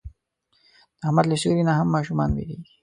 د 0.97 0.99
احمد 1.05 1.25
له 1.29 1.35
سیوري 1.41 1.63
نه 1.67 1.73
هم 1.79 1.87
ماشومان 1.95 2.29
وېرېږي. 2.33 2.73